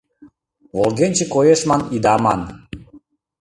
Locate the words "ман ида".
1.69-2.15